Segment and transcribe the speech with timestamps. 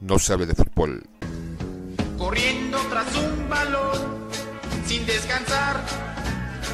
[0.00, 1.02] no sabe de fútbol.
[2.16, 4.28] Corriendo tras un balón,
[4.84, 5.80] sin descansar,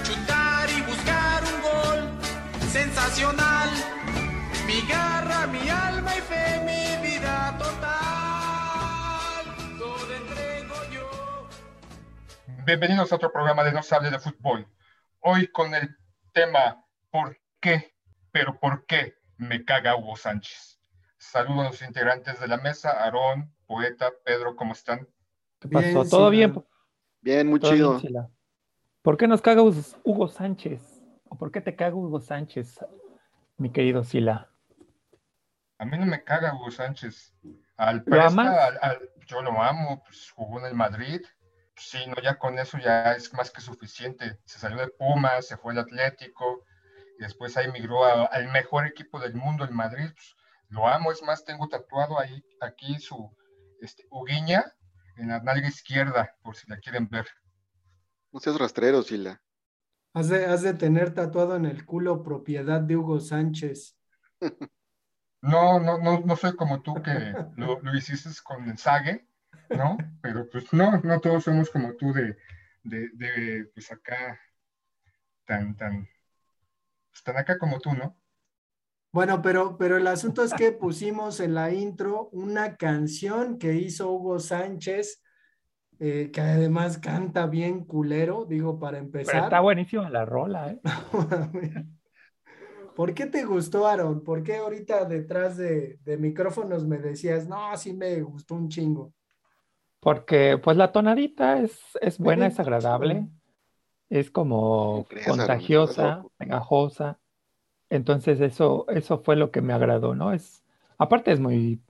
[0.02, 2.20] chutar y buscar un gol.
[2.70, 3.70] Sensacional,
[4.66, 9.44] mi garra, mi alma y fe, mi vida total.
[9.78, 11.48] Todo entrego yo.
[12.64, 14.66] Bienvenidos a otro programa de No se hable de fútbol.
[15.20, 15.96] Hoy con el
[16.32, 17.94] tema ¿Por qué?
[18.32, 20.73] Pero ¿por qué me caga Hugo Sánchez?
[21.30, 25.08] Saludos a los integrantes de la mesa, Aarón, Poeta, Pedro, ¿cómo están?
[25.58, 26.04] ¿Qué pasó?
[26.04, 26.62] ¿Todo bien?
[27.22, 27.98] Bien, muy ¿Todo chido.
[27.98, 28.28] bien?
[29.02, 31.02] ¿Por qué nos caga Hugo- Sánchez?
[31.28, 32.78] ¿O por qué te caga Hugo Sánchez,
[33.56, 34.50] mi querido Sila?
[35.78, 37.34] A mí no me caga Hugo Sánchez.
[37.76, 38.46] Al ¿Lo Presta, amas?
[38.58, 41.22] al- al- yo lo amo, pues jugó en el Madrid.
[41.74, 44.38] Pues sí, no, ya con eso ya es más que suficiente.
[44.44, 46.62] Se salió de Pumas, se fue al Atlético,
[47.18, 50.10] y después ahí migró a- al mejor equipo del mundo, el Madrid.
[50.14, 50.36] Pues,
[50.74, 53.32] lo amo, es más, tengo tatuado ahí, aquí su
[53.80, 54.64] este, Uguiña
[55.16, 57.26] en la nalga izquierda, por si la quieren ver.
[58.32, 59.40] No seas rastrero, Sila.
[60.12, 63.96] Has de, has de tener tatuado en el culo propiedad de Hugo Sánchez.
[65.46, 69.28] No, no, no, no soy como tú que lo, lo hiciste con el Sague,
[69.68, 69.98] ¿no?
[70.22, 72.38] Pero pues no, no todos somos como tú de,
[72.82, 74.40] de, de pues acá,
[75.44, 76.08] tan, tan,
[77.10, 78.16] pues, tan acá como tú, ¿no?
[79.14, 84.10] Bueno, pero, pero el asunto es que pusimos en la intro una canción que hizo
[84.10, 85.22] Hugo Sánchez,
[86.00, 89.44] eh, que además canta bien culero, digo, para Pero empezar.
[89.44, 90.80] está buenísima la rola, ¿eh?
[92.96, 94.24] ¿Por qué te gustó, Aaron?
[94.24, 99.12] ¿Por qué ahorita detrás de, de micrófonos me decías, no, sí me gustó un chingo?
[100.00, 103.28] Porque pues la tonadita es, es buena, Sí, es agradable,
[104.10, 107.18] es como contagiosa, pegajosa.
[107.90, 110.32] Entonces eso, eso fue lo que me agradó, ¿no?
[110.32, 110.64] Es,
[110.98, 111.82] aparte es muy,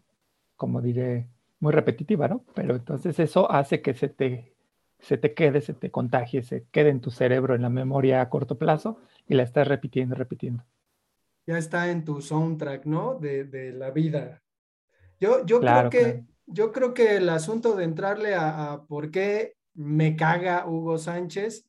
[0.56, 1.28] como diré,
[1.60, 2.44] muy repetitiva, ¿no?
[2.54, 4.54] Pero entonces eso hace que se te,
[5.00, 8.30] se te quede, se te contagie, se quede en tu cerebro, en la memoria a
[8.30, 8.98] corto plazo
[9.28, 10.64] y la estás repitiendo, repitiendo.
[11.46, 13.14] Ya está en tu soundtrack, ¿no?
[13.18, 14.42] De, de la vida.
[15.20, 16.24] Yo, yo Claro, creo que, claro.
[16.46, 21.66] yo creo que el asunto de entrarle a, a por qué me caga Hugo Sánchez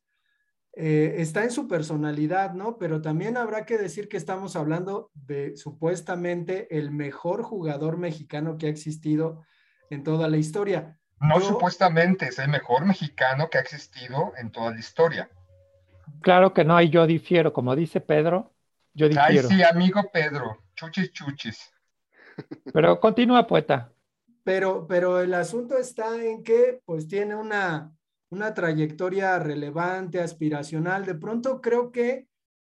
[0.75, 2.77] eh, está en su personalidad, ¿no?
[2.77, 8.67] Pero también habrá que decir que estamos hablando de supuestamente el mejor jugador mexicano que
[8.67, 9.43] ha existido
[9.89, 10.99] en toda la historia.
[11.21, 15.29] No Yo- supuestamente es el mejor mexicano que ha existido en toda la historia.
[16.21, 18.53] Claro que no, y yo difiero, como dice Pedro,
[18.93, 19.47] yo Ay, difiero.
[19.49, 21.71] sí, amigo Pedro, chuchis, chuchis.
[22.73, 23.91] Pero continúa, poeta.
[24.43, 27.91] Pero, pero el asunto está en que pues tiene una,
[28.29, 31.05] una trayectoria relevante, aspiracional.
[31.05, 32.27] De pronto creo que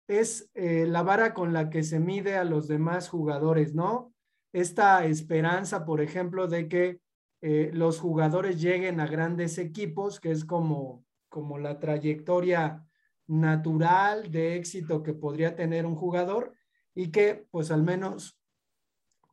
[0.08, 4.12] es eh, la vara con la que se mide a los demás jugadores, ¿no?
[4.52, 7.00] Esta esperanza, por ejemplo, de que
[7.40, 12.86] eh, los jugadores lleguen a grandes equipos, que es como, como la trayectoria
[13.26, 16.54] natural de éxito que podría tener un jugador
[16.94, 18.38] y que pues al menos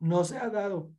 [0.00, 0.90] no se ha dado.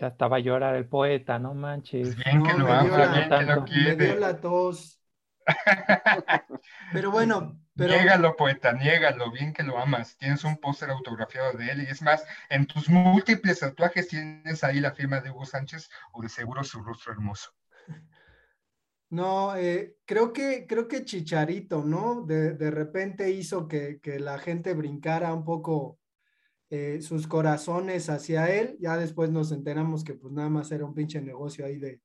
[0.00, 2.16] Ya estaba a llorar el poeta, no manches.
[2.16, 3.70] Pues bien que No, lo me dio ama, la- bien que lo tanto.
[3.76, 4.16] Me dio quiere.
[4.16, 5.00] la tos.
[6.90, 10.16] Pero bueno, pero Niégalo, poeta, niégalo, bien que lo amas.
[10.16, 14.80] Tienes un póster autografiado de él y es más, en tus múltiples tatuajes tienes ahí
[14.80, 17.50] la firma de Hugo Sánchez o de seguro su rostro hermoso.
[19.10, 22.22] no, eh, creo que, creo que Chicharito, ¿no?
[22.22, 25.99] De, de repente hizo que, que la gente brincara un poco
[26.70, 28.76] eh, sus corazones hacia él.
[28.80, 32.00] Ya después nos enteramos que pues nada más era un pinche negocio ahí de,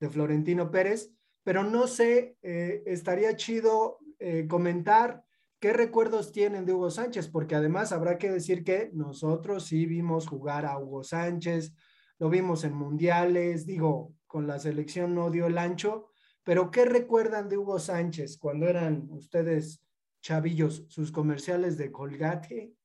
[0.00, 1.12] de Florentino Pérez.
[1.44, 5.22] Pero no sé, eh, estaría chido eh, comentar
[5.60, 10.26] qué recuerdos tienen de Hugo Sánchez, porque además habrá que decir que nosotros sí vimos
[10.26, 11.72] jugar a Hugo Sánchez,
[12.18, 16.08] lo vimos en mundiales, digo, con la selección no dio el ancho,
[16.42, 19.82] pero ¿qué recuerdan de Hugo Sánchez cuando eran ustedes
[20.22, 22.75] chavillos, sus comerciales de Colgate?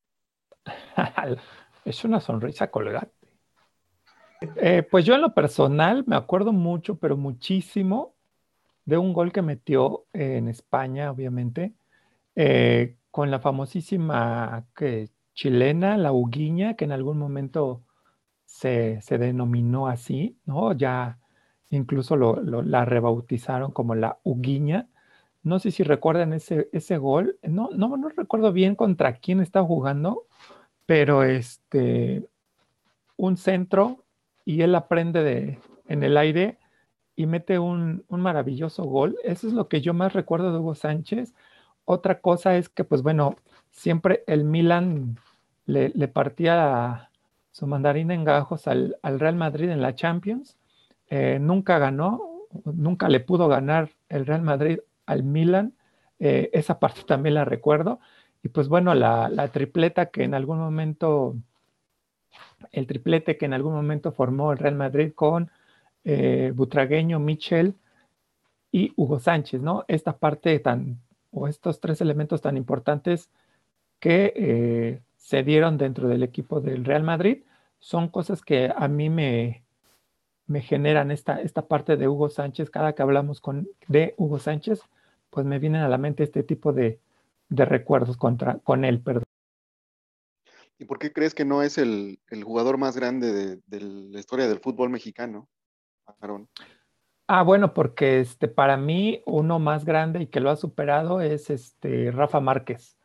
[1.85, 3.11] Es una sonrisa colgate.
[4.57, 8.15] Eh, pues yo en lo personal me acuerdo mucho, pero muchísimo,
[8.85, 11.73] de un gol que metió eh, en España, obviamente,
[12.35, 14.65] eh, con la famosísima
[15.33, 17.83] chilena, la Huguiña, que en algún momento
[18.45, 20.73] se, se denominó así, ¿no?
[20.73, 21.19] Ya
[21.69, 24.87] incluso la rebautizaron como la Huguiña.
[25.43, 27.37] No sé si recuerdan ese, ese gol.
[27.43, 30.27] No, no, no recuerdo bien contra quién estaba jugando,
[30.85, 32.27] pero este,
[33.17, 34.03] un centro
[34.45, 36.57] y él aprende de, en el aire
[37.15, 39.17] y mete un, un maravilloso gol.
[39.23, 41.33] Eso es lo que yo más recuerdo de Hugo Sánchez.
[41.85, 43.35] Otra cosa es que, pues bueno,
[43.71, 45.17] siempre el Milan
[45.65, 47.09] le, le partía
[47.51, 50.57] su mandarín en gajos al, Real Madrid en la Champions.
[51.09, 52.21] Eh, nunca ganó,
[52.65, 54.79] nunca le pudo ganar el Real Madrid
[55.11, 55.73] al Milan.
[56.19, 57.99] Eh, esa parte también la recuerdo.
[58.43, 61.35] Y pues bueno, la, tripleta que en algún momento,
[62.71, 65.51] el triplete que en algún momento formó el Real Madrid con
[66.03, 67.75] eh, Butragueño, Michel
[68.71, 69.85] y Hugo Sánchez, ¿no?
[69.87, 70.99] Esta parte tan,
[71.31, 73.29] o estos tres elementos tan importantes
[73.99, 77.43] que eh, se dieron dentro del equipo del Real Madrid
[77.79, 79.63] son cosas que a mí me,
[80.47, 82.69] me generan esta, esta parte de Hugo Sánchez.
[82.69, 84.81] Cada que hablamos con, de Hugo Sánchez,
[85.31, 86.99] pues me vienen a la mente este tipo de,
[87.49, 89.23] de recuerdos contra, con él, perdón.
[90.81, 94.59] ¿Y por qué crees que no es el, jugador más grande de, la historia del
[94.59, 95.47] fútbol mexicano,
[96.19, 96.49] Aaron?
[97.27, 101.51] Ah, bueno, porque este, para mí uno más grande y que lo ha superado es
[101.51, 102.97] este, Rafa Márquez.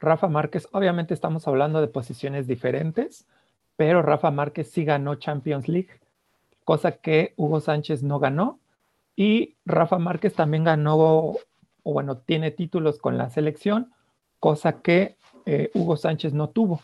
[0.00, 3.28] Rafa Márquez, obviamente estamos hablando de posiciones diferentes,
[3.76, 6.00] pero Rafa Márquez sí ganó Champions League,
[6.64, 8.58] cosa que Hugo Sánchez no ganó.
[9.14, 11.36] Y Rafa Márquez también ganó
[11.82, 13.92] o bueno, tiene títulos con la selección,
[14.38, 15.16] cosa que
[15.46, 16.80] eh, Hugo Sánchez no tuvo.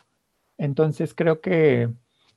[0.58, 1.88] Entonces creo que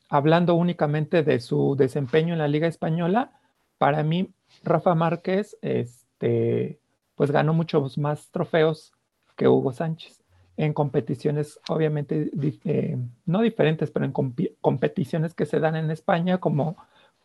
[0.09, 3.31] hablando únicamente de su desempeño en la Liga Española,
[3.77, 4.33] para mí
[4.63, 6.79] Rafa Márquez este,
[7.15, 8.93] pues ganó muchos más trofeos
[9.35, 10.19] que Hugo Sánchez
[10.59, 12.29] en competiciones obviamente
[12.65, 14.11] eh, no diferentes, pero en
[14.59, 16.75] competiciones que se dan en España como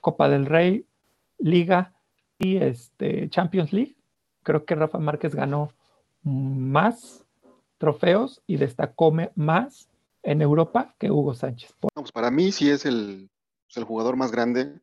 [0.00, 0.86] Copa del Rey,
[1.38, 1.92] Liga
[2.38, 3.93] y este, Champions League
[4.44, 5.72] creo que Rafa Márquez ganó
[6.22, 7.24] más
[7.78, 9.88] trofeos y destacó más
[10.22, 11.74] en Europa que Hugo Sánchez.
[11.80, 13.30] Pues para mí sí es el,
[13.66, 14.80] pues, el, jugador más grande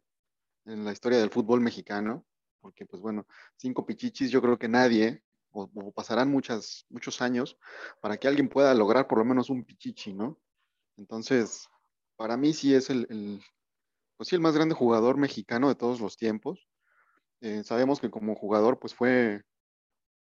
[0.66, 2.26] en la historia del fútbol mexicano,
[2.60, 3.26] porque pues bueno,
[3.56, 7.58] cinco pichichis yo creo que nadie, o, pasarán muchas, muchos años
[8.02, 10.40] para que alguien pueda lograr por lo menos un pichichi, ¿no?
[10.98, 11.68] Entonces,
[12.16, 13.42] para mí sí es el, el
[14.16, 16.68] pues sí, el más grande jugador mexicano de todos los tiempos.
[17.42, 19.42] Eh, sabemos que como jugador pues fue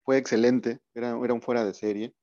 [0.07, 2.15] fue excelente, era, era un fuera de serie.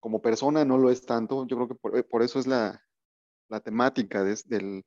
[0.00, 2.82] Como persona no lo es tanto, yo creo que por, eso es la,
[3.48, 4.84] la temática del,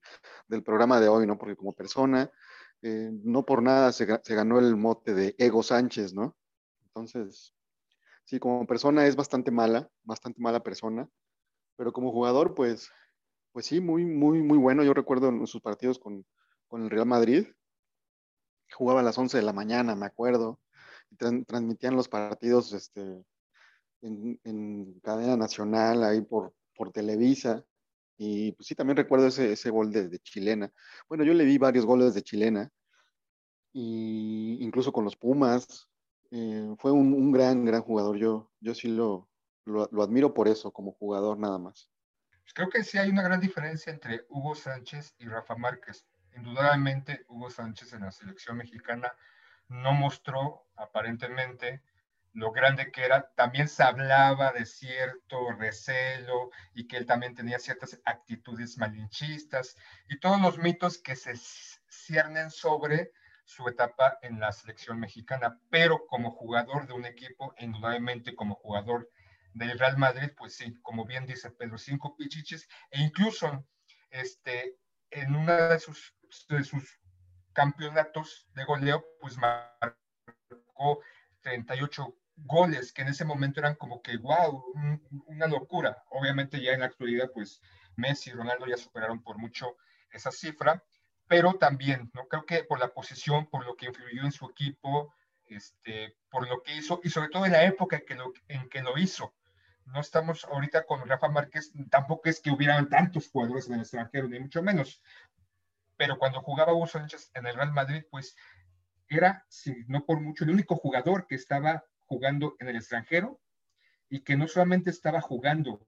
[0.48, 1.38] del, programa de hoy, ¿no?
[1.38, 2.30] Porque como persona,
[2.82, 6.36] eh, no por nada se, se, ganó el mote de Ego Sánchez, ¿no?
[6.88, 7.56] Entonces,
[8.26, 11.10] sí, como persona es bastante mala, bastante mala persona,
[11.78, 12.92] pero como jugador, pues,
[13.54, 14.84] pues sí, muy, muy, muy bueno.
[14.84, 16.26] Yo recuerdo en sus partidos con,
[16.68, 17.48] con el Real Madrid,
[18.74, 20.60] jugaba a las 11 de la mañana, me acuerdo
[21.16, 23.24] transmitían los partidos este,
[24.02, 27.64] en, cadena nacional, ahí por, por Televisa.
[28.18, 30.72] Y pues sí, también recuerdo ese, ese gol de, chilena.
[31.08, 32.72] Bueno, yo le vi varios goles de chilena,
[33.74, 35.88] y incluso con los Pumas.
[36.32, 38.18] Eh, fue un, gran, gran jugador.
[38.18, 39.30] Yo, yo sí lo,
[39.66, 41.90] lo, lo, admiro por eso, como jugador nada más.
[42.42, 46.06] Pues creo que sí hay una gran diferencia entre Hugo Sánchez y Rafa Márquez.
[46.36, 49.14] Indudablemente, Hugo Sánchez en la selección mexicana
[49.70, 51.82] no mostró aparentemente
[52.34, 53.32] lo grande que era.
[53.36, 59.76] También se hablaba de cierto recelo y que él también tenía ciertas actitudes malinchistas
[60.08, 61.34] y todos los mitos que se
[61.90, 63.12] ciernen sobre
[63.44, 69.10] su etapa en la selección mexicana, pero como jugador de un equipo, indudablemente como jugador
[69.54, 73.66] del Real Madrid, pues sí, como bien dice Pedro, cinco pichiches, e incluso
[74.10, 74.78] este,
[75.12, 76.14] en una de sus,
[76.50, 77.00] de sus
[77.58, 81.02] campeonatos de goleo, pues marcó
[81.42, 84.64] 38 goles, que en ese momento eran como que, wow,
[85.26, 86.04] una locura.
[86.12, 87.60] Obviamente ya en la actualidad, pues
[87.96, 89.76] Messi y Ronaldo ya superaron por mucho
[90.12, 90.84] esa cifra,
[91.28, 92.28] pero también, ¿no?
[92.28, 96.62] Creo que por la posición, por lo que influyó en su equipo, este, por lo
[96.62, 99.34] que hizo, y sobre todo en la época que lo, en que lo hizo.
[99.86, 104.28] No estamos ahorita con Rafa Márquez, tampoco es que hubieran tantos jugadores en el extranjero,
[104.28, 105.02] ni mucho menos,
[105.98, 108.36] pero cuando jugaba Hugo Sánchez en el Real Madrid, pues
[109.10, 113.42] era, si no por mucho, el único jugador que estaba jugando en el extranjero
[114.10, 115.86] y que no solamente estaba jugando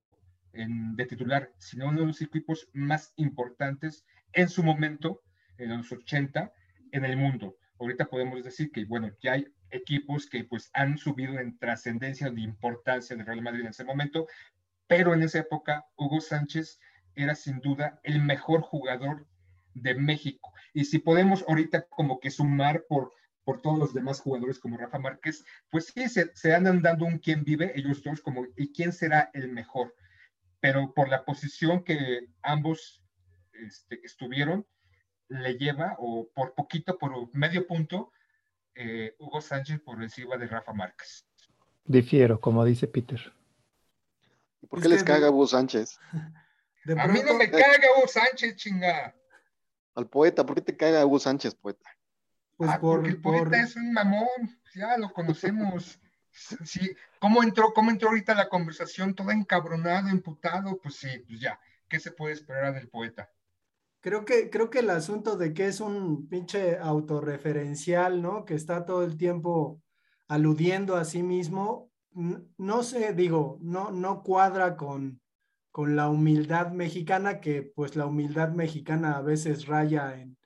[0.53, 5.21] en, de titular, sino uno de los equipos más importantes en su momento,
[5.57, 6.51] en los 80,
[6.91, 7.55] en el mundo.
[7.79, 12.41] Ahorita podemos decir que, bueno, ya hay equipos que pues han subido en trascendencia de
[12.41, 14.27] importancia del Real Madrid en ese momento,
[14.87, 16.79] pero en esa época Hugo Sánchez
[17.15, 19.27] era sin duda el mejor jugador
[19.73, 20.53] de México.
[20.73, 24.99] Y si podemos ahorita como que sumar por, por todos los demás jugadores como Rafa
[24.99, 29.29] Márquez, pues sí, se, andan dando un quién vive ellos dos como y quién será
[29.33, 29.95] el mejor.
[30.59, 33.03] Pero por la posición que ambos
[33.53, 34.65] este, estuvieron,
[35.29, 38.11] le lleva, o por poquito, por medio punto,
[38.75, 41.25] eh, Hugo Sánchez por encima de Rafa Márquez.
[41.85, 43.33] Difiero, como dice Peter.
[44.69, 45.99] ¿Por qué les caga Hugo Sánchez?
[46.97, 49.15] a mí no me caga Hugo Sánchez, chinga.
[49.99, 51.89] Al poeta, ¿por qué te caga Hugo Sánchez, poeta?
[52.55, 54.27] Pues ah, porque el poeta es un mamón,
[54.73, 55.99] ya lo conocemos.
[56.63, 59.13] sí, ¿cómo entró, cómo entró ahorita la conversación?
[59.13, 63.29] Todo encabronado, imputado, pues sí, pues ya, ¿qué se puede esperar del poeta?
[63.99, 68.45] Creo que, creo que el asunto de que es un pinche autorreferencial, ¿no?
[68.45, 69.81] Que está todo el tiempo
[70.29, 75.19] aludiendo a sí mismo, no sé, digo, no, no cuadra con,
[75.71, 80.37] con la humildad mexicana, que pues la humildad mexicana a veces raya en,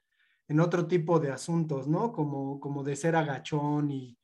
[0.48, 2.12] en otro tipo de asuntos, ¿no?
[2.12, 4.18] Como, como de ser agachón y,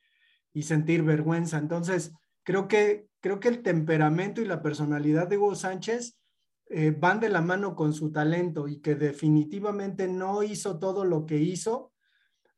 [0.52, 1.58] y sentir vergüenza.
[1.58, 6.18] Entonces, creo que, creo que el temperamento y la personalidad de Hugo Sánchez
[6.66, 11.26] eh, van de la mano con su talento y que definitivamente no hizo todo lo
[11.26, 11.92] que hizo,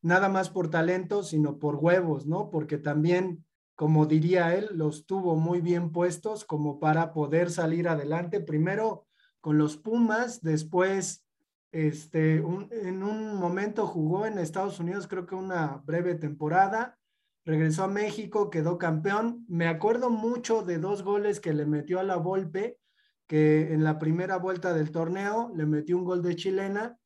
[0.01, 2.49] nada más por talento, sino por huevos, ¿no?
[2.49, 8.39] Porque también, como diría él, los tuvo muy bien puestos como para poder salir adelante,
[8.39, 9.07] primero
[9.41, 11.25] con los Pumas, después,
[11.71, 16.97] este, en un momento jugó en Estados Unidos, creo que una breve temporada,
[17.45, 19.45] regresó a México, quedó campeón.
[19.49, 22.79] Me acuerdo mucho de dos goles que le metió a la Volpe
[23.27, 26.97] que en la primera vuelta del torneo le metió un gol de chilena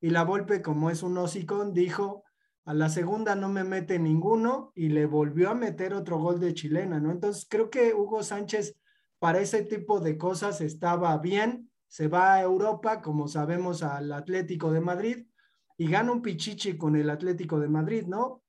[0.00, 2.23] y la Volpe, como es un hocicón, dijo,
[2.64, 6.54] a la segunda no me mete ninguno y le volvió a meter otro gol de
[6.54, 7.10] chilena, ¿no?
[7.10, 8.76] Entonces creo que Hugo Sánchez
[9.18, 14.72] para ese tipo de cosas estaba bien, se va a Europa, como sabemos, al Atlético
[14.72, 15.26] de Madrid
[15.76, 18.42] y gana un pichichi con el Atlético de Madrid, ¿no?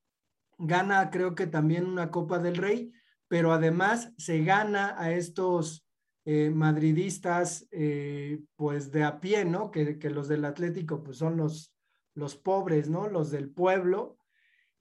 [0.57, 2.91] Gana creo que también una Copa del Rey,
[3.27, 5.85] pero además se gana a estos
[6.23, 9.71] eh, madridistas, eh, pues de a pie, ¿no?
[9.71, 11.74] Que, los del Atlético, pues son los,
[12.15, 13.07] los pobres, ¿no?
[13.07, 14.17] Los del pueblo.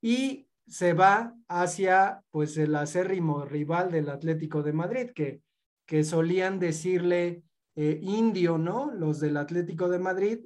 [0.01, 5.43] Y se va hacia, pues, el acérrimo rival del Atlético de Madrid, que,
[5.85, 7.43] que solían decirle
[7.77, 8.91] eh, indio, ¿no?
[8.93, 10.39] Los del Atlético de Madrid.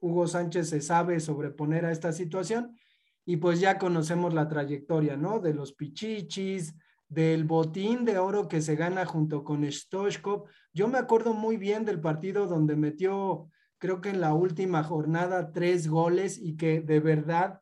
[0.00, 2.78] Hugo Sánchez se sabe sobreponer a esta situación
[3.26, 5.40] y pues ya conocemos la trayectoria, ¿no?
[5.40, 6.74] De los pichichis,
[7.08, 10.44] del botín de oro que se gana junto con Stoichkov.
[10.72, 15.50] Yo me acuerdo muy bien del partido donde metió, creo que en la última jornada,
[15.50, 17.60] tres goles y que de verdad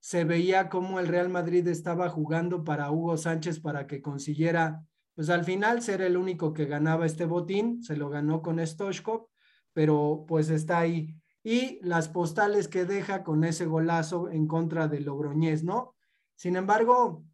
[0.00, 4.82] se veía cómo el Real Madrid estaba jugando para Hugo Sánchez para que consiguiera,
[5.14, 9.28] pues al final ser el único que ganaba este botín, se lo ganó con Stoichkov,
[9.72, 11.14] pero pues está ahí.
[11.44, 15.94] Y las postales que deja con ese golazo en contra de Logroñez, ¿no?
[16.34, 17.24] Sin embargo,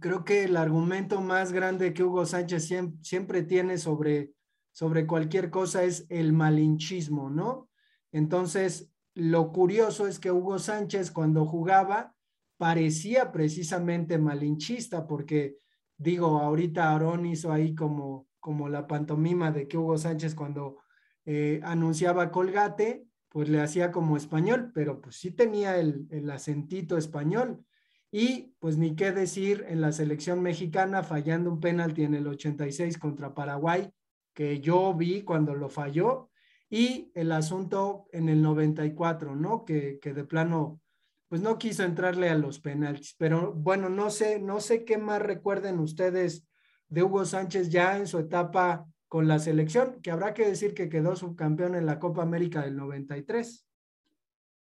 [0.00, 2.68] creo que el argumento más grande que Hugo Sánchez
[3.02, 4.32] siempre, tiene sobre,
[4.72, 7.67] sobre cualquier cosa es el malinchismo, ¿no?
[8.12, 12.14] Entonces, lo curioso es que Hugo Sánchez cuando jugaba
[12.56, 15.58] parecía precisamente malinchista, porque
[15.96, 20.78] digo, ahorita Aarón hizo ahí como, como la pantomima de que Hugo Sánchez cuando
[21.24, 26.96] eh, anunciaba Colgate, pues le hacía como español, pero pues sí tenía el, el acentito
[26.96, 27.64] español.
[28.10, 32.96] Y pues ni qué decir en la selección mexicana fallando un penalti en el 86
[32.98, 33.90] contra Paraguay,
[34.32, 36.30] que yo vi cuando lo falló,
[36.70, 39.64] y el asunto en el 94, ¿no?
[39.64, 40.80] Que, que de plano,
[41.28, 43.14] pues no quiso entrarle a los penaltis.
[43.18, 46.46] Pero bueno, no sé, no sé qué más recuerden ustedes
[46.88, 50.88] de Hugo Sánchez ya en su etapa con la selección, que habrá que decir que
[50.88, 53.64] quedó subcampeón en la Copa América del 93.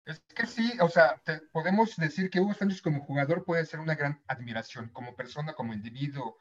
[0.04, 3.94] Es que sí, o sea, podemos decir que Hugo Sánchez como jugador puede ser una
[3.94, 6.38] gran admiración, como persona, como individuo,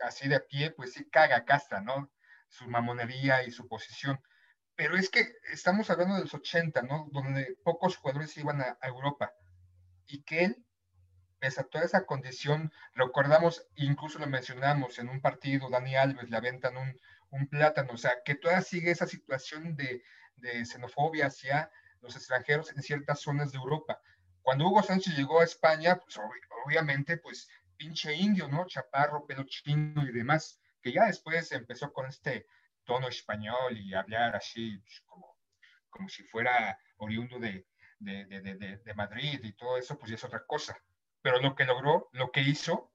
[0.00, 2.10] así de a pie, pues sí caga castra, ¿no?
[2.48, 4.18] Su mamonería y su posición.
[4.80, 7.06] Pero es que estamos hablando de los 80, ¿no?
[7.12, 9.34] Donde pocos jugadores iban a, Europa.
[10.06, 10.64] Y que él,
[11.38, 16.36] pese a toda esa condición, recordamos, incluso lo mencionamos en un partido, Dani Alves le
[16.38, 20.02] aventan un, un plátano, o sea, que todavía sigue esa situación de,
[20.36, 21.70] de xenofobia hacia
[22.00, 24.00] los extranjeros en ciertas zonas de Europa.
[24.40, 26.18] Cuando Hugo Sánchez llegó a España, pues
[26.64, 28.64] obviamente, pues pinche indio, ¿no?
[28.64, 32.46] Chaparro, pelo chino y demás, que ya después empezó con este
[32.90, 35.38] tono español y hablar así pues, como,
[35.88, 37.68] como si fuera oriundo de,
[38.00, 40.76] de, de, de, Madrid y todo eso, pues es otra cosa.
[41.22, 42.92] Pero lo que logró, lo que hizo,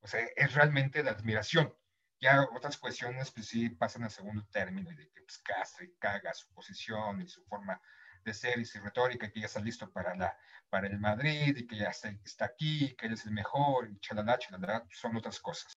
[0.00, 1.72] o sea, es realmente de admiración.
[2.20, 5.94] Ya otras cuestiones, pues sí, pasan a segundo término y de que pues, castra y
[6.00, 7.80] caga su posición y su forma
[8.24, 10.36] de ser y su retórica, que ya está listo para, la,
[10.68, 14.00] para el Madrid y que ya está, está aquí, que él es el mejor, y
[14.00, 15.78] chalala, chalala, son otras cosas.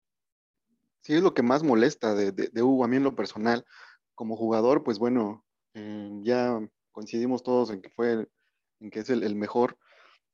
[1.09, 3.65] Sí, es lo que más molesta de, de, Hugo, a mí en lo personal.
[4.15, 6.61] Como jugador, pues bueno, eh, ya
[6.93, 8.29] coincidimos todos en que fue,
[8.81, 9.79] en que es el, el, mejor,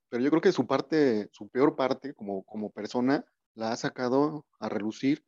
[0.09, 4.47] pero yo creo que su parte, su peor parte como, como persona, la ha sacado
[4.59, 5.25] a relucir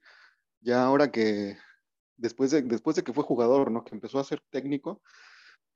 [0.62, 1.56] ya ahora que,
[2.16, 3.84] después de, después de que fue jugador, ¿no?
[3.84, 5.00] Que empezó a ser técnico,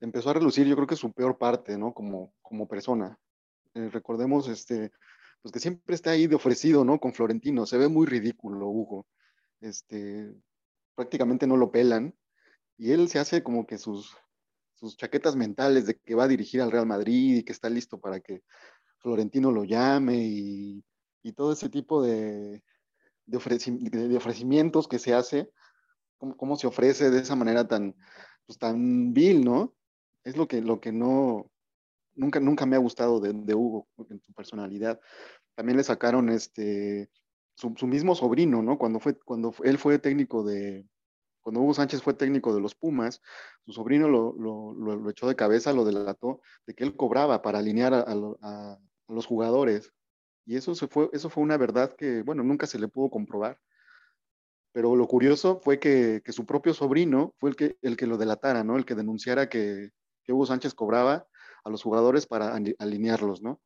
[0.00, 1.94] empezó a relucir, yo creo que su peor parte, ¿no?
[1.94, 3.20] Como, como persona.
[3.74, 4.90] Eh, recordemos, este,
[5.42, 6.98] pues que siempre está ahí de ofrecido, ¿no?
[6.98, 7.66] Con Florentino.
[7.66, 9.06] Se ve muy ridículo, Hugo.
[9.60, 10.34] Este,
[10.94, 12.14] prácticamente no lo pelan.
[12.76, 14.16] Y él se hace como que sus,
[14.74, 18.00] sus chaquetas mentales de que va a dirigir al Real Madrid y que está listo
[18.00, 18.42] para que
[18.98, 20.84] Florentino lo llame y,
[21.22, 22.62] y todo ese tipo de,
[23.26, 25.50] de, ofrecimientos que se hace,
[26.18, 27.94] cómo, se ofrece de esa manera tan,
[28.46, 29.74] pues, tan vil, ¿no?
[30.24, 31.50] Es lo que, lo que no,
[32.14, 35.00] nunca, nunca me ha gustado de, de Hugo en su personalidad.
[35.54, 37.10] También le sacaron este,
[37.54, 38.78] su, mismo sobrino, ¿no?
[38.78, 40.86] Cuando, fue, cuando él fue técnico de,
[41.42, 43.20] cuando Hugo Sánchez fue técnico de los Pumas,
[43.64, 47.94] su sobrino lo, lo, echó de cabeza, lo delató, de que él cobraba para alinear
[47.94, 48.78] a
[49.08, 49.92] los jugadores.
[50.46, 53.58] Y eso, se fue, eso fue una verdad que, bueno, nunca se le pudo comprobar.
[54.72, 58.16] Pero lo curioso fue que, que su propio sobrino fue el que, el que lo
[58.16, 58.76] delatara, ¿no?
[58.76, 59.90] El que denunciara que,
[60.24, 61.26] que Hugo Sánchez cobraba
[61.64, 63.60] a los jugadores para alinearlos, ¿no?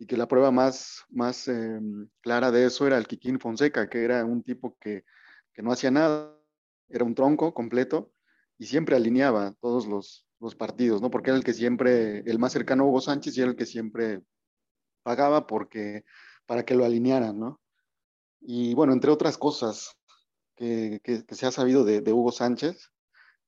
[0.00, 1.78] Y que la prueba más, más eh,
[2.22, 5.04] clara de eso era el Kikín Fonseca, que era un tipo que,
[5.52, 6.34] que, no hacía nada,
[6.88, 8.10] era un tronco completo
[8.56, 11.10] y siempre alineaba todos los, los partidos, ¿no?
[11.10, 13.66] Porque era el que siempre, el más cercano a Hugo Sánchez y era el que
[13.66, 14.22] siempre
[15.02, 16.04] pagaba porque,
[16.46, 17.60] para que lo alinearan, ¿no?
[18.40, 19.98] Y bueno, entre otras cosas
[20.56, 22.90] que, que, se ha sabido de, de Hugo Sánchez,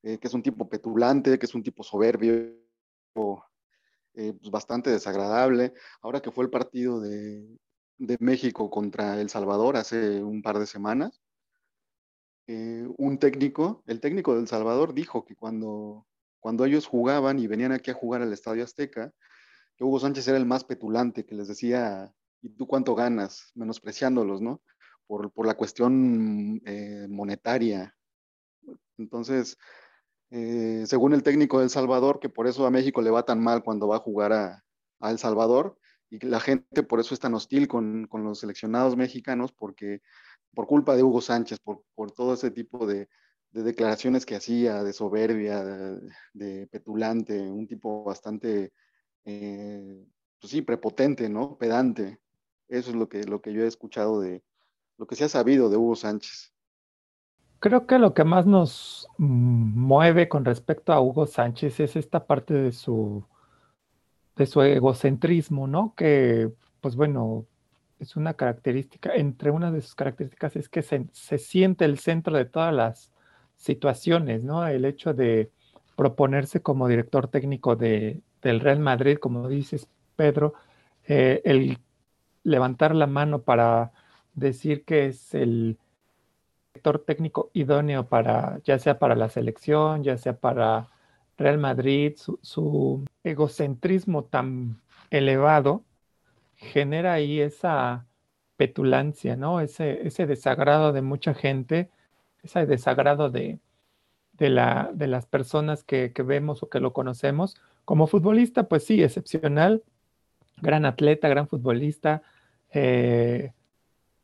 [0.03, 2.61] eh, que es un tipo petulante, que es un tipo soberbio,
[4.15, 5.75] eh, pues bastante desagradable.
[6.03, 7.47] Ahora que fue el partido de,
[7.99, 11.23] de, México contra El Salvador hace un par de semanas,
[12.47, 16.07] eh, un técnico, el técnico del Salvador dijo que cuando,
[16.41, 19.13] cuando ellos jugaban y venían aquí a jugar al Estadio Azteca,
[19.77, 23.53] que Hugo Sánchez era el más petulante, que les decía, ¿y tú cuánto ganas?
[23.55, 24.61] Menospreciándolos, ¿no?
[25.07, 27.97] Por, por la cuestión eh, monetaria.
[28.99, 29.57] Entonces,
[30.35, 33.39] eh, según el técnico de El Salvador, que por eso a México le va tan
[33.39, 34.65] mal cuando va a jugar a,
[35.03, 40.01] El Salvador, y la gente por eso es tan hostil con, los seleccionados mexicanos, porque
[40.55, 43.09] por culpa de Hugo Sánchez, por, todo ese tipo de,
[43.51, 46.01] de, declaraciones que hacía, de soberbia, de,
[46.33, 48.73] de petulante, un tipo bastante,
[49.27, 50.07] eh,
[50.41, 51.59] pues sí, prepotente, ¿no?
[51.59, 52.21] Pedante.
[52.69, 54.43] Eso es lo que, lo que yo he escuchado de,
[54.97, 56.52] lo que se ha sabido de Hugo Sánchez.
[57.63, 62.55] Creo que lo que más nos mueve con respecto a Hugo Sánchez es esta parte
[62.55, 63.25] de su,
[64.35, 65.95] de su egocentrismo, ¿no?
[65.97, 67.47] Que, pues bueno,
[68.01, 72.37] es una característica, entre una de sus características es que se, se siente el centro
[72.37, 73.13] de todas las
[73.57, 74.67] situaciones, ¿no?
[74.67, 75.53] El hecho de
[75.95, 80.55] proponerse como director técnico de, del Real Madrid, como dices, Pedro,
[81.07, 81.79] eh, el
[82.43, 83.93] levantar la mano para
[84.35, 85.79] decir que es el
[86.73, 90.89] director técnico idóneo para, ya sea para la selección, ya sea para
[91.37, 94.81] Real Madrid, su, egocentrismo tan
[95.11, 95.85] elevado
[96.57, 98.07] genera ahí esa
[98.57, 99.61] petulancia, ¿no?
[99.61, 101.91] Ese, ese desagrado de mucha gente,
[102.43, 103.59] ese desagrado de,
[104.35, 107.57] de, la, de las personas que, que, vemos o que lo conocemos.
[107.85, 109.83] Como futbolista, pues sí, excepcional,
[110.59, 112.23] gran atleta, gran futbolista,
[112.73, 113.53] eh,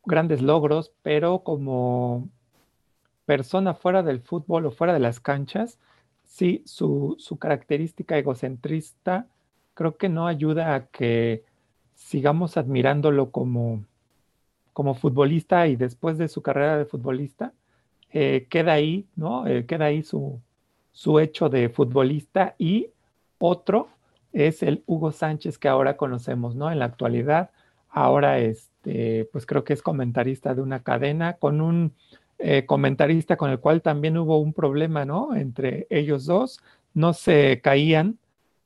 [0.05, 2.29] grandes logros, pero como
[3.29, 5.77] persona fuera del fútbol o fuera de las canchas,
[6.25, 9.27] sí, su, su característica egocentrista
[9.75, 11.43] creo que no ayuda a que
[11.93, 13.85] sigamos admirándolo como,
[14.73, 17.53] como futbolista y después de su carrera de futbolista,
[18.11, 19.45] eh, queda ahí, ¿no?
[19.45, 20.41] Eh, queda ahí su,
[20.91, 22.87] su hecho de futbolista y
[23.37, 23.89] otro
[24.33, 26.71] es el Hugo Sánchez que ahora conocemos, ¿no?
[26.71, 27.51] En la actualidad,
[27.91, 31.93] ahora este, pues creo que es comentarista de una cadena con un
[32.39, 35.35] eh, comentarista con el cual también hubo un problema, ¿no?
[35.35, 36.61] Entre ellos dos,
[36.93, 38.17] no se caían,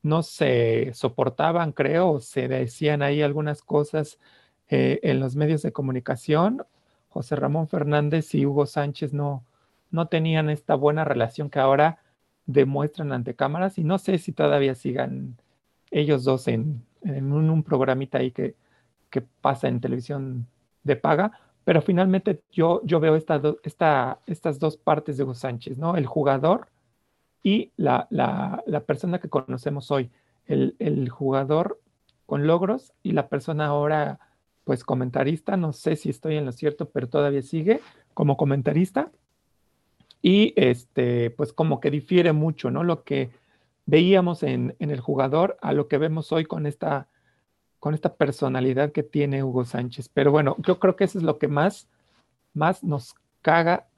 [0.04, 4.20] no se soportaban, creo, se decían ahí algunas cosas
[4.70, 6.64] eh, en los medios de comunicación.
[7.10, 9.44] José Ramón Fernández y Hugo Sánchez no,
[9.92, 12.00] no tenían esta buena relación que ahora
[12.46, 15.38] demuestran ante cámaras y no sé si todavía sigan
[15.92, 18.56] ellos dos en, un, un, programita ahí que,
[19.10, 20.48] que pasa en televisión
[20.84, 25.78] de paga, pero finalmente yo, yo veo esta esta, estas dos partes de Hugo Sánchez,
[25.78, 25.96] ¿no?
[25.96, 26.68] El jugador
[27.42, 30.10] y la, la, la persona que conocemos hoy.
[30.46, 31.80] El, el, jugador
[32.26, 34.20] con logros y la persona ahora,
[34.66, 37.80] pues comentarista, no sé si estoy en lo cierto, pero todavía sigue
[38.14, 39.12] como comentarista.
[40.22, 42.84] Y este, pues como que difiere mucho, ¿no?
[42.84, 43.32] Lo que
[43.86, 47.08] veíamos en, en el jugador a lo que vemos hoy con esta
[47.84, 50.08] con esta personalidad que tiene Hugo Sánchez.
[50.08, 51.90] Pero bueno, yo creo que eso es lo que más,
[52.54, 53.90] más nos caga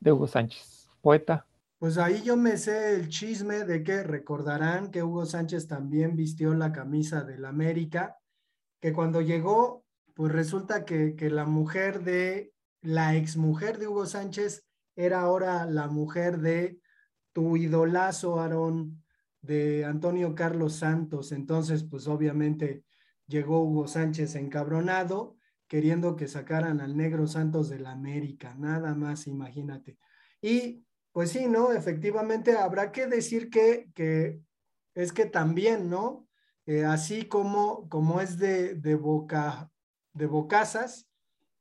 [0.00, 0.88] de Hugo Sánchez.
[1.02, 1.46] poeta.
[1.78, 6.54] Pues ahí yo me sé el chisme de que recordarán que Hugo Sánchez también vistió
[6.54, 8.16] la camisa del América,
[8.80, 14.64] que cuando llegó, pues resulta que, que la mujer de, la exmujer de Hugo Sánchez
[14.96, 16.80] era ahora la mujer de
[17.34, 19.04] tu idolazo, Aarón,
[19.42, 21.30] de Antonio Carlos Santos.
[21.32, 22.87] Entonces, pues obviamente
[23.28, 25.36] llegó Hugo Sánchez encabronado,
[25.68, 29.98] queriendo que sacaran al negro Santos de la América, nada más, imagínate.
[30.40, 31.72] Y pues sí, ¿no?
[31.72, 34.40] Efectivamente, habrá que decir que, que
[34.94, 36.26] es que también, ¿no?
[36.66, 39.70] Eh, así como, como es de, de, boca,
[40.12, 41.08] de bocazas,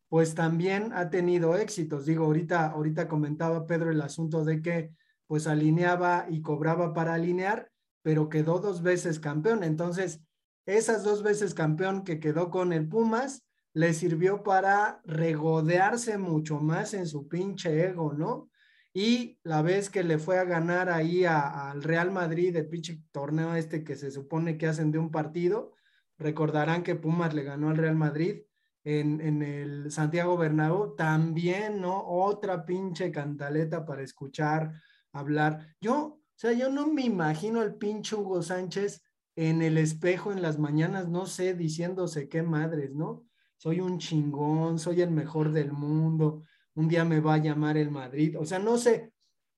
[0.09, 2.05] pues también ha tenido éxitos.
[2.05, 4.91] Digo, ahorita, ahorita comentaba Pedro el asunto de que
[5.27, 7.69] pues alineaba y cobraba para alinear,
[8.01, 9.63] pero quedó dos veces campeón.
[9.63, 10.21] Entonces,
[10.67, 16.93] esas dos veces campeón que quedó con el Pumas, le sirvió para regodearse mucho más
[16.93, 18.49] en su pinche ego, ¿no?
[18.93, 23.55] Y la vez que le fue a ganar ahí al Real Madrid, el pinche torneo
[23.55, 25.73] este que se supone que hacen de un partido,
[26.17, 28.41] recordarán que Pumas le ganó al Real Madrid
[28.83, 32.03] en, en el Santiago Bernabéu, también, ¿no?
[32.07, 34.73] Otra pinche cantaleta para escuchar,
[35.13, 35.75] hablar.
[35.79, 39.03] Yo, o sea, yo no me imagino al pinche Hugo Sánchez
[39.37, 43.25] en el espejo en las mañanas, no sé, diciéndose qué madres, ¿no?
[43.55, 46.43] Soy un chingón, soy el mejor del mundo
[46.77, 49.11] un día me va a llamar el Madrid, o sea, no sé,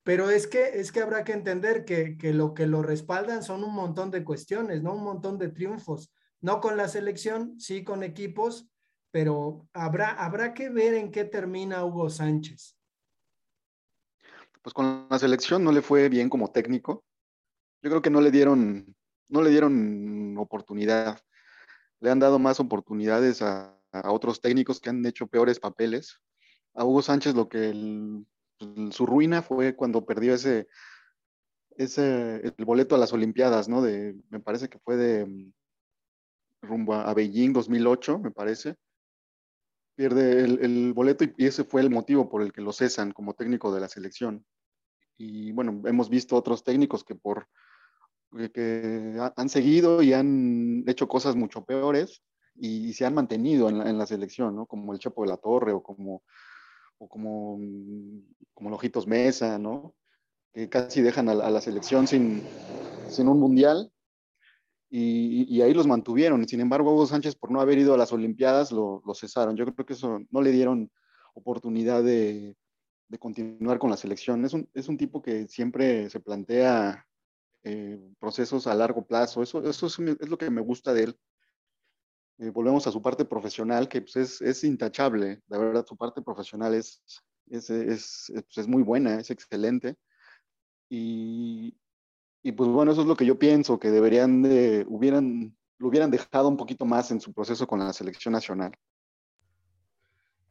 [0.03, 3.65] pero es que, es que habrá que entender que, que lo que lo respaldan son
[3.65, 4.95] un montón de cuestiones, ¿no?
[4.95, 8.69] Un montón de triunfos, no con la selección, sí con equipos,
[9.11, 12.77] pero habrá, habrá que ver en qué termina Hugo Sánchez.
[14.61, 17.03] Pues con la selección no le fue bien como técnico.
[17.81, 18.95] Yo creo que no le dieron,
[19.29, 21.19] no le dieron oportunidad.
[21.99, 26.21] Le han dado más oportunidades a, a otros técnicos que han hecho peores papeles
[26.73, 27.73] a Hugo Sánchez lo que
[28.57, 30.67] pues, su ruina fue cuando perdió ese,
[31.71, 33.81] ese el boleto a las Olimpiadas, ¿no?
[33.81, 35.51] De, me parece que fue de mm,
[36.61, 38.75] rumbo a, Beijing 2008, me parece.
[39.95, 43.73] Pierde el, boleto y, ese fue el motivo por el que lo cesan como técnico
[43.73, 44.45] de la selección.
[45.17, 47.49] Y bueno, hemos visto otros técnicos que por
[48.53, 52.21] que han seguido y han hecho cosas mucho peores
[52.55, 54.65] y, se han mantenido en la, en la selección, ¿no?
[54.65, 56.23] Como el Chapo de la Torre o como
[56.99, 58.19] o como, mm,
[58.53, 59.95] como Lojitos Mesa, ¿no?
[60.53, 62.43] Que casi dejan a, la selección sin,
[63.09, 63.91] sin un mundial.
[64.91, 66.47] Y, y, ahí los mantuvieron.
[66.47, 69.55] Sin embargo, Hugo Sánchez, por no haber ido a las Olimpiadas, lo, lo cesaron.
[69.55, 70.91] Yo creo que eso no le dieron
[71.35, 72.55] oportunidad de,
[73.07, 74.43] de continuar con la selección.
[74.45, 77.05] Es un, es un, tipo que siempre se plantea
[77.71, 79.43] eh, procesos a largo plazo.
[79.43, 81.19] Eso, eso es, lo que me gusta de él.
[82.39, 86.21] Eh, volvemos a su parte profesional, que pues, es, es, intachable, la verdad, su parte
[86.21, 87.03] profesional es,
[87.47, 89.97] es, es, pues, es muy buena, es excelente.
[90.89, 91.77] Y,
[92.41, 96.09] y, pues bueno, eso es lo que yo pienso, que deberían de, hubieran, lo hubieran
[96.09, 98.71] dejado un poquito más en su proceso con la selección nacional.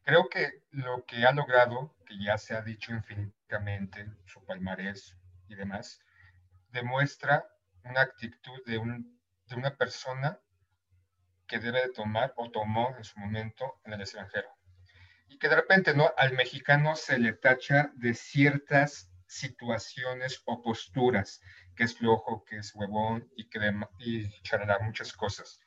[0.05, 5.17] Creo que lo que ha logrado, que ya se ha dicho infinitamente, su palmarés
[5.49, 6.01] y demás,
[6.71, 7.45] demuestra
[7.85, 10.41] una actitud de, un, de una persona
[11.47, 14.49] que debe de tomar o tomó en su momento en el extranjero.
[15.29, 16.13] Y que de repente ¿no?
[16.17, 21.41] al mexicano se le tacha de ciertas situaciones o posturas,
[21.75, 23.61] que es flojo, que es huevón y que
[23.99, 25.61] y charlará muchas cosas.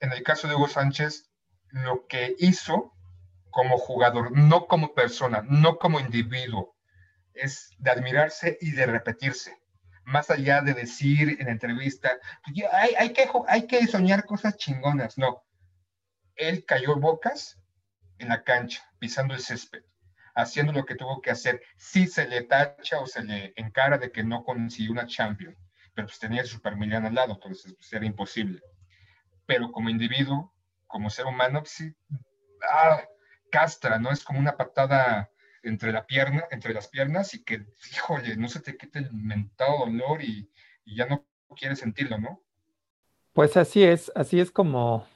[0.00, 1.30] En el caso de Hugo Sánchez,
[1.70, 2.92] lo que hizo
[3.50, 6.76] como jugador, no como persona, no como individuo,
[7.32, 9.63] es de admirarse y de repetirse
[10.04, 15.18] más allá de decir en entrevista, pues hay, hay, que, hay que soñar cosas chingonas,
[15.18, 15.44] no.
[16.36, 17.58] Él cayó bocas
[18.18, 19.82] en la cancha, pisando el césped,
[20.34, 21.62] haciendo lo que tuvo que hacer.
[21.76, 25.56] Sí se le tacha o se le encara de que no consiguió una champion,
[25.94, 28.60] pero pues tenía a Super Milan al lado, entonces pues, era imposible.
[29.46, 30.52] Pero como individuo,
[30.86, 31.94] como ser humano, pues, sí,
[32.70, 33.02] ah,
[33.50, 34.10] castra, ¿no?
[34.10, 35.30] Es como una patada
[35.64, 39.86] entre la pierna, entre las piernas y que, híjole, no se te quite el mentado
[39.86, 40.48] dolor y,
[40.86, 41.24] ya no
[41.56, 42.40] quieres sentirlo, ¿no?
[43.32, 45.06] Pues así es, así es como,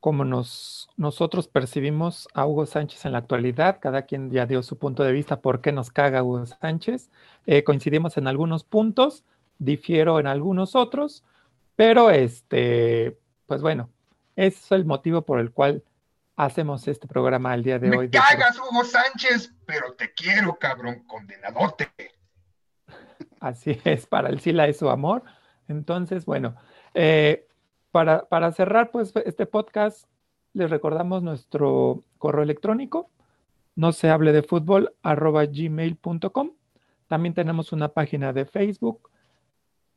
[0.00, 3.78] como nos, nosotros percibimos a Hugo Sánchez en la actualidad.
[3.80, 7.10] Cada quien ya dio su punto de vista por qué nos caga Hugo Sánchez.
[7.46, 9.22] Eh, coincidimos en algunos puntos,
[9.58, 11.24] difiero en algunos otros,
[11.76, 13.90] pero este, pues bueno,
[14.36, 15.82] ese es el motivo por el cual
[16.36, 18.06] hacemos este programa el día de hoy.
[18.06, 21.90] Me cagas, Hugo Sánchez, pero te quiero, cabrón, condenadote.
[23.40, 25.22] Así es, para el Sila es su amor.
[25.68, 26.56] Entonces, bueno,
[26.94, 27.46] eh,
[27.90, 30.08] para, para, cerrar pues este podcast,
[30.52, 33.10] les recordamos nuestro correo electrónico,
[33.76, 36.52] no se hable de fútbol arroba gmail.com.
[37.08, 39.10] También tenemos una página de Facebook,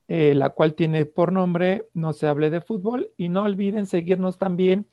[0.07, 3.11] eh, la cual tiene por nombre No se hable de fútbol.
[3.17, 4.87] Y no olviden seguirnos también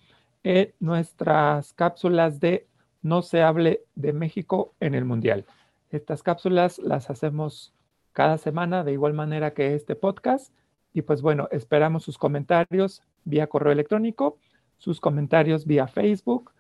[0.45, 2.67] en nuestras cápsulas de
[3.03, 5.45] No se hable de México en el Mundial.
[5.91, 7.75] Estas cápsulas las hacemos
[8.13, 10.55] cada semana de igual manera que este podcast.
[10.93, 14.39] Y pues bueno, esperamos sus comentarios vía correo electrónico,
[14.79, 16.53] sus comentarios vía Facebook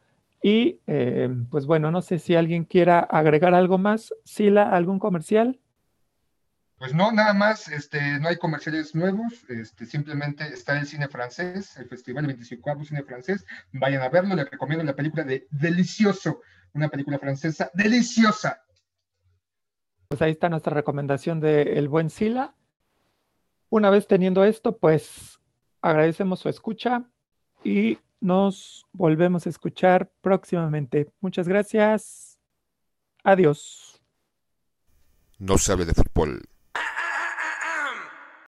[0.42, 4.12] y eh, pues bueno, no sé si alguien quiera agregar algo más.
[4.25, 5.59] Sila, ¿algún comercial?
[6.85, 11.79] Pues no, nada más, este, no hay comerciales nuevos, este, simplemente está el cine francés,
[11.79, 16.42] el Festival 25 Cine Francés, vayan a verlo, les recomiendo la película de Delicioso,
[16.75, 18.62] una película francesa deliciosa.
[20.09, 22.55] Pues ahí está nuestra recomendación de El Buen Sila.
[23.70, 25.40] Una vez teniendo esto, pues
[25.81, 27.09] agradecemos su escucha
[27.64, 31.11] y nos volvemos a escuchar próximamente.
[31.23, 32.38] Muchas gracias.
[33.23, 34.03] Adiós.
[35.38, 36.42] No se hable de fútbol.